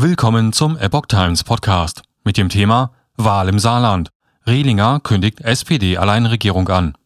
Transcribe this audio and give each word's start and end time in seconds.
Willkommen 0.00 0.52
zum 0.52 0.78
Epoch 0.78 1.06
Times 1.06 1.42
Podcast 1.42 2.02
mit 2.22 2.36
dem 2.36 2.48
Thema 2.48 2.92
Wahl 3.16 3.48
im 3.48 3.58
Saarland. 3.58 4.10
Rehlinger 4.46 5.00
kündigt 5.00 5.40
SPD-Alleinregierung 5.40 6.68
an. 6.68 6.96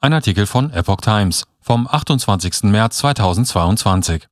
Ein 0.00 0.14
Artikel 0.14 0.46
von 0.46 0.70
Epoch 0.70 1.02
Times 1.02 1.44
vom 1.60 1.86
28. 1.86 2.62
März 2.62 2.96
2022. 2.96 4.26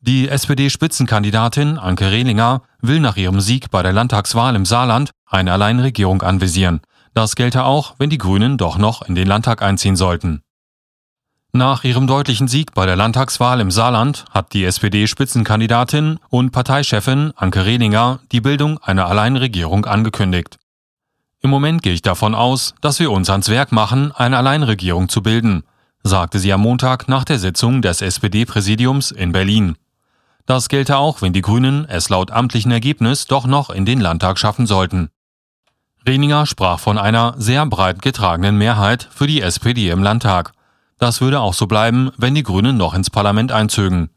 Die 0.00 0.28
SPD-Spitzenkandidatin 0.28 1.76
Anke 1.76 2.12
Rehlinger 2.12 2.62
will 2.82 3.00
nach 3.00 3.16
ihrem 3.16 3.40
Sieg 3.40 3.72
bei 3.72 3.82
der 3.82 3.92
Landtagswahl 3.92 4.54
im 4.54 4.64
Saarland 4.64 5.10
eine 5.26 5.52
Alleinregierung 5.52 6.22
anvisieren. 6.22 6.82
Das 7.14 7.34
gelte 7.34 7.64
auch, 7.64 7.96
wenn 7.98 8.10
die 8.10 8.18
Grünen 8.18 8.58
doch 8.58 8.78
noch 8.78 9.02
in 9.02 9.16
den 9.16 9.26
Landtag 9.26 9.60
einziehen 9.60 9.96
sollten. 9.96 10.42
Nach 11.52 11.82
ihrem 11.82 12.06
deutlichen 12.06 12.46
Sieg 12.46 12.74
bei 12.74 12.84
der 12.84 12.96
Landtagswahl 12.96 13.60
im 13.60 13.70
Saarland 13.70 14.26
hat 14.30 14.52
die 14.52 14.64
SPD-Spitzenkandidatin 14.64 16.18
und 16.28 16.50
Parteichefin 16.50 17.32
Anke 17.36 17.64
Rehlinger 17.64 18.20
die 18.32 18.42
Bildung 18.42 18.78
einer 18.78 19.06
Alleinregierung 19.06 19.86
angekündigt. 19.86 20.58
Im 21.40 21.50
Moment 21.50 21.82
gehe 21.82 21.94
ich 21.94 22.02
davon 22.02 22.34
aus, 22.34 22.74
dass 22.82 23.00
wir 23.00 23.10
uns 23.10 23.30
ans 23.30 23.48
Werk 23.48 23.72
machen, 23.72 24.12
eine 24.12 24.36
Alleinregierung 24.36 25.08
zu 25.08 25.22
bilden, 25.22 25.62
sagte 26.02 26.38
sie 26.38 26.52
am 26.52 26.60
Montag 26.60 27.08
nach 27.08 27.24
der 27.24 27.38
Sitzung 27.38 27.80
des 27.80 28.02
SPD-Präsidiums 28.02 29.10
in 29.10 29.32
Berlin. 29.32 29.76
Das 30.44 30.68
gelte 30.68 30.98
auch, 30.98 31.22
wenn 31.22 31.32
die 31.32 31.42
Grünen 31.42 31.86
es 31.88 32.08
laut 32.08 32.30
amtlichen 32.30 32.72
Ergebnis 32.72 33.26
doch 33.26 33.46
noch 33.46 33.70
in 33.70 33.86
den 33.86 34.00
Landtag 34.00 34.38
schaffen 34.38 34.66
sollten. 34.66 35.10
Rehlinger 36.06 36.46
sprach 36.46 36.78
von 36.78 36.98
einer 36.98 37.34
sehr 37.38 37.64
breit 37.66 38.02
getragenen 38.02 38.56
Mehrheit 38.56 39.08
für 39.10 39.26
die 39.26 39.40
SPD 39.40 39.90
im 39.90 40.02
Landtag. 40.02 40.52
Das 40.98 41.20
würde 41.20 41.40
auch 41.40 41.54
so 41.54 41.66
bleiben, 41.66 42.10
wenn 42.16 42.34
die 42.34 42.42
Grünen 42.42 42.76
noch 42.76 42.94
ins 42.94 43.10
Parlament 43.10 43.52
einzögen. 43.52 44.10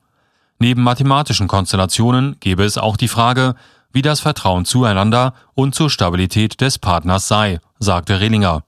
Neben 0.60 0.84
mathematischen 0.84 1.48
Konstellationen 1.48 2.38
gäbe 2.40 2.64
es 2.64 2.78
auch 2.78 2.98
die 2.98 3.08
Frage, 3.08 3.56
wie 3.94 4.02
das 4.02 4.20
Vertrauen 4.20 4.66
zueinander 4.66 5.34
und 5.54 5.76
zur 5.76 5.90
Stabilität 5.90 6.62
des 6.62 6.80
Partners 6.80 7.28
sei, 7.28 7.60
sagte 7.80 8.20
Rehlinger. 8.20 8.64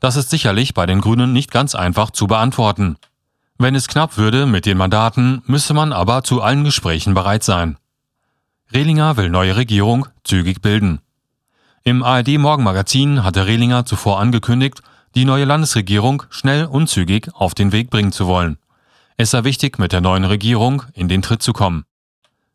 Das 0.00 0.16
ist 0.16 0.30
sicherlich 0.30 0.74
bei 0.74 0.86
den 0.86 1.00
Grünen 1.00 1.32
nicht 1.32 1.50
ganz 1.50 1.74
einfach 1.74 2.10
zu 2.10 2.26
beantworten. 2.26 2.96
Wenn 3.58 3.74
es 3.74 3.88
knapp 3.88 4.18
würde 4.18 4.44
mit 4.46 4.66
den 4.66 4.76
Mandaten, 4.76 5.42
müsse 5.46 5.72
man 5.72 5.92
aber 5.92 6.22
zu 6.22 6.42
allen 6.42 6.64
Gesprächen 6.64 7.14
bereit 7.14 7.42
sein. 7.42 7.78
Rehlinger 8.72 9.16
will 9.16 9.30
neue 9.30 9.56
Regierung 9.56 10.06
zügig 10.24 10.60
bilden. 10.60 11.00
Im 11.84 12.02
ARD 12.02 12.36
Morgenmagazin 12.38 13.22
hatte 13.22 13.46
Rehlinger 13.46 13.86
zuvor 13.86 14.18
angekündigt, 14.18 14.82
die 15.16 15.24
neue 15.24 15.46
Landesregierung 15.46 16.22
schnell 16.30 16.66
und 16.66 16.88
zügig 16.88 17.30
auf 17.34 17.54
den 17.54 17.72
Weg 17.72 17.90
bringen 17.90 18.12
zu 18.12 18.26
wollen. 18.26 18.58
Es 19.16 19.30
sei 19.30 19.44
wichtig, 19.44 19.78
mit 19.78 19.92
der 19.92 20.02
neuen 20.02 20.24
Regierung 20.24 20.82
in 20.92 21.08
den 21.08 21.22
Tritt 21.22 21.42
zu 21.42 21.54
kommen. 21.54 21.84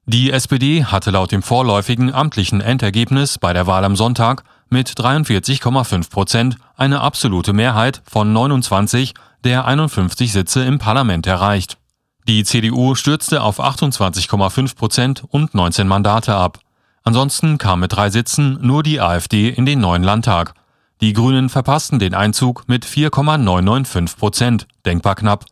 Die 0.05 0.31
SPD 0.31 0.85
hatte 0.85 1.09
laut 1.09 1.31
dem 1.31 1.41
vorläufigen 1.41 2.13
amtlichen 2.13 2.61
Endergebnis 2.61 3.39
bei 3.39 3.51
der 3.51 3.65
Wahl 3.65 3.83
am 3.83 3.95
Sonntag 3.95 4.43
mit 4.69 4.89
43,5 4.89 6.09
Prozent 6.11 6.57
eine 6.77 7.01
absolute 7.01 7.51
Mehrheit 7.51 8.03
von 8.09 8.31
29 8.31 9.15
der 9.43 9.65
51 9.65 10.31
Sitze 10.31 10.63
im 10.63 10.77
Parlament 10.77 11.25
erreicht. 11.25 11.77
Die 12.27 12.43
CDU 12.43 12.93
stürzte 12.93 13.41
auf 13.41 13.59
28,5 13.59 14.75
Prozent 14.75 15.23
und 15.27 15.55
19 15.55 15.87
Mandate 15.87 16.35
ab. 16.35 16.59
Ansonsten 17.03 17.57
kam 17.57 17.79
mit 17.79 17.93
drei 17.93 18.11
Sitzen 18.11 18.59
nur 18.61 18.83
die 18.83 19.01
AfD 19.01 19.49
in 19.49 19.65
den 19.65 19.79
neuen 19.79 20.03
Landtag. 20.03 20.53
Die 21.01 21.13
Grünen 21.13 21.49
verpassten 21.49 21.97
den 21.97 22.13
Einzug 22.13 22.65
mit 22.67 22.85
4,995 22.85 24.19
Prozent, 24.19 24.67
denkbar 24.85 25.15
knapp. 25.15 25.45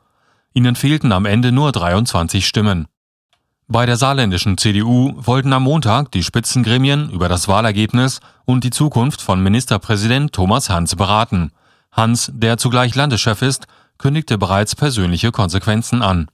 Ihnen 0.53 0.75
fehlten 0.75 1.11
am 1.11 1.25
Ende 1.25 1.52
nur 1.52 1.72
23 1.72 2.47
Stimmen. 2.47 2.86
Bei 3.67 3.88
der 3.88 3.97
saarländischen 3.97 4.59
CDU 4.59 5.14
wollten 5.16 5.52
am 5.53 5.64
Montag 5.64 6.11
die 6.11 6.22
Spitzengremien 6.22 7.09
über 7.09 7.30
das 7.30 7.47
Wahlergebnis 7.47 8.20
und 8.45 8.64
die 8.64 8.70
Zukunft 8.70 9.23
von 9.23 9.42
Ministerpräsident 9.42 10.33
Thomas 10.33 10.70
Hans 10.70 10.95
beraten. 10.95 11.52
Hans, 11.92 12.31
der 12.31 12.59
zugleich 12.59 12.94
Landeschef 12.94 13.42
ist, 13.42 13.65
kündigte 13.98 14.38
bereits 14.38 14.76
persönliche 14.76 15.32
Konsequenzen 15.32 16.04
an. 16.04 16.30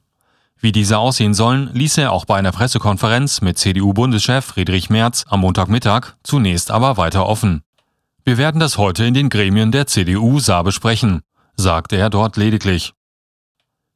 Wie 0.59 0.73
diese 0.73 0.97
aussehen 0.97 1.33
sollen, 1.33 1.69
ließ 1.73 1.99
er 1.99 2.11
auch 2.11 2.25
bei 2.25 2.35
einer 2.35 2.51
Pressekonferenz 2.51 3.39
mit 3.39 3.57
CDU-Bundeschef 3.57 4.43
Friedrich 4.43 4.89
Merz 4.89 5.23
am 5.29 5.39
Montagmittag 5.39 6.15
zunächst 6.23 6.69
aber 6.69 6.97
weiter 6.97 7.25
offen. 7.27 7.61
Wir 8.27 8.39
werden 8.39 8.59
das 8.59 8.79
heute 8.79 9.05
in 9.05 9.13
den 9.13 9.29
Gremien 9.29 9.71
der 9.71 9.85
CDU 9.85 10.39
Saar 10.39 10.63
besprechen, 10.63 11.21
sagte 11.57 11.95
er 11.95 12.09
dort 12.09 12.37
lediglich. 12.37 12.93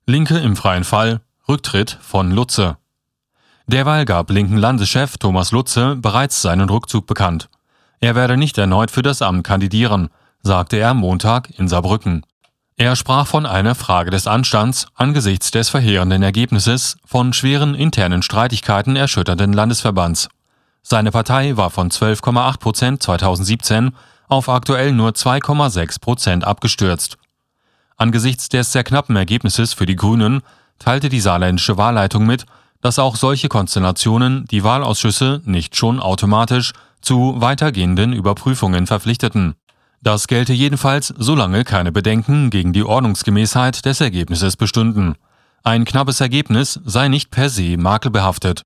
Linke 0.05 0.37
im 0.37 0.55
freien 0.55 0.83
Fall, 0.83 1.21
Rücktritt 1.47 1.97
von 1.99 2.29
Lutze. 2.29 2.77
Derweil 3.65 4.05
gab 4.05 4.29
linken 4.29 4.57
Landeschef 4.57 5.17
Thomas 5.17 5.51
Lutze 5.51 5.95
bereits 5.95 6.43
seinen 6.43 6.69
Rückzug 6.69 7.07
bekannt. 7.07 7.49
Er 8.01 8.13
werde 8.13 8.37
nicht 8.37 8.59
erneut 8.59 8.91
für 8.91 9.01
das 9.01 9.23
Amt 9.23 9.45
kandidieren, 9.45 10.09
sagte 10.43 10.77
er 10.77 10.93
Montag 10.93 11.49
in 11.57 11.67
Saarbrücken. 11.67 12.23
Er 12.77 12.95
sprach 12.95 13.25
von 13.25 13.47
einer 13.47 13.73
Frage 13.73 14.11
des 14.11 14.27
Anstands 14.27 14.85
angesichts 14.93 15.49
des 15.49 15.69
verheerenden 15.69 16.21
Ergebnisses 16.21 16.97
von 17.03 17.33
schweren 17.33 17.73
internen 17.73 18.21
Streitigkeiten 18.21 18.95
erschütternden 18.95 19.53
Landesverbands. 19.53 20.29
Seine 20.83 21.09
Partei 21.09 21.57
war 21.57 21.71
von 21.71 21.89
12,8 21.89 22.59
Prozent 22.59 23.01
2017 23.03 23.91
auf 24.29 24.47
aktuell 24.47 24.93
nur 24.93 25.09
2,6 25.09 25.99
Prozent 25.99 26.45
abgestürzt. 26.45 27.17
Angesichts 27.97 28.47
des 28.47 28.71
sehr 28.71 28.85
knappen 28.85 29.17
Ergebnisses 29.17 29.73
für 29.73 29.85
die 29.85 29.97
Grünen 29.97 30.41
teilte 30.79 31.09
die 31.09 31.19
saarländische 31.19 31.77
Wahlleitung 31.77 32.25
mit, 32.25 32.45
dass 32.81 32.97
auch 32.97 33.17
solche 33.17 33.49
Konstellationen 33.49 34.45
die 34.45 34.63
Wahlausschüsse 34.63 35.41
nicht 35.43 35.75
schon 35.75 35.99
automatisch 35.99 36.71
zu 37.01 37.35
weitergehenden 37.41 38.13
Überprüfungen 38.13 38.87
verpflichteten. 38.87 39.55
Das 40.01 40.27
gelte 40.27 40.53
jedenfalls, 40.53 41.13
solange 41.17 41.65
keine 41.65 41.91
Bedenken 41.91 42.49
gegen 42.49 42.71
die 42.71 42.83
Ordnungsgemäßheit 42.83 43.85
des 43.85 43.99
Ergebnisses 43.99 44.55
bestünden. 44.55 45.15
Ein 45.63 45.83
knappes 45.83 46.21
Ergebnis 46.21 46.79
sei 46.85 47.09
nicht 47.09 47.31
per 47.31 47.49
se 47.49 47.75
makelbehaftet. 47.77 48.61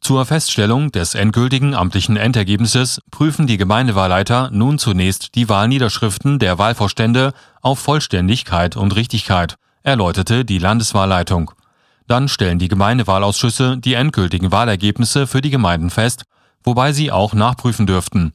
Zur 0.00 0.24
Feststellung 0.24 0.90
des 0.90 1.14
endgültigen 1.14 1.74
amtlichen 1.74 2.16
Endergebnisses 2.16 3.00
prüfen 3.10 3.46
die 3.46 3.58
Gemeindewahlleiter 3.58 4.50
nun 4.50 4.78
zunächst 4.78 5.34
die 5.34 5.48
Wahlniederschriften 5.48 6.38
der 6.38 6.58
Wahlvorstände 6.58 7.32
auf 7.60 7.78
Vollständigkeit 7.80 8.76
und 8.76 8.96
Richtigkeit, 8.96 9.56
erläuterte 9.82 10.44
die 10.46 10.58
Landeswahlleitung. 10.58 11.52
Dann 12.06 12.28
stellen 12.28 12.58
die 12.58 12.68
Gemeindewahlausschüsse 12.68 13.76
die 13.76 13.94
endgültigen 13.94 14.50
Wahlergebnisse 14.50 15.26
für 15.26 15.42
die 15.42 15.50
Gemeinden 15.50 15.90
fest, 15.90 16.24
wobei 16.64 16.92
sie 16.92 17.12
auch 17.12 17.34
nachprüfen 17.34 17.86
dürften. 17.86 18.32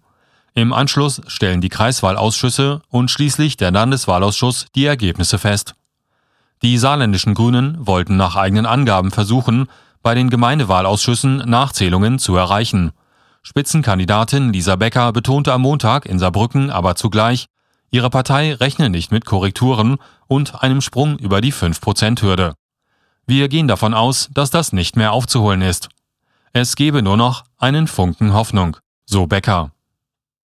Im 0.54 0.72
Anschluss 0.72 1.22
stellen 1.28 1.62
die 1.62 1.70
Kreiswahlausschüsse 1.70 2.82
und 2.90 3.12
schließlich 3.12 3.58
der 3.58 3.72
Landeswahlausschuss 3.72 4.68
die 4.76 4.86
Ergebnisse 4.86 5.40
fest. 5.40 5.74
Die 6.62 6.78
saarländischen 6.78 7.34
Grünen 7.34 7.86
wollten 7.86 8.16
nach 8.16 8.36
eigenen 8.36 8.66
Angaben 8.66 9.12
versuchen, 9.12 9.68
bei 10.06 10.14
den 10.14 10.30
Gemeindewahlausschüssen 10.30 11.38
Nachzählungen 11.38 12.20
zu 12.20 12.36
erreichen. 12.36 12.92
Spitzenkandidatin 13.42 14.54
Lisa 14.54 14.76
Becker 14.76 15.12
betonte 15.12 15.52
am 15.52 15.64
Montag 15.64 16.06
in 16.06 16.20
Saarbrücken 16.20 16.70
aber 16.70 16.96
zugleich, 16.96 17.48
ihre 17.90 18.12
Partei 18.12 18.54
rechne 18.54 18.92
nicht 18.92 19.12
mit 19.12 19.26
Korrekturen 19.26 19.98
und 20.28 20.62
einem 20.62 20.82
Sprung 20.82 21.18
über 21.18 21.42
die 21.42 21.52
5%-Hürde. 21.52 22.54
Wir 23.26 23.48
gehen 23.50 23.68
davon 23.68 23.96
aus, 23.96 24.30
dass 24.32 24.52
das 24.52 24.74
nicht 24.74 24.96
mehr 24.96 25.12
aufzuholen 25.12 25.64
ist. 25.64 25.90
Es 26.54 26.76
gebe 26.76 27.02
nur 27.02 27.18
noch 27.18 27.44
einen 27.58 27.88
Funken 27.88 28.32
Hoffnung, 28.32 28.78
so 29.08 29.26
Becker. 29.26 29.72